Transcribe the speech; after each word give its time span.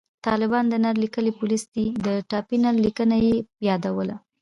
طالبان 0.27 0.63
د 0.69 0.73
نل 0.83 0.95
لیکي 1.03 1.31
پولیس 1.39 1.63
دي، 1.73 1.85
د 2.05 2.07
ټاپي 2.29 2.57
نل 2.65 2.75
لیکه 2.85 3.03
یې 3.25 3.35
یادوله 3.67 4.15